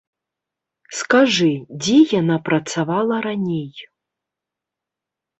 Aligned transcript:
Скажы, 0.99 1.49
дзе 1.81 1.97
яна 2.21 2.37
працавала 2.47 3.15
раней? 3.27 3.69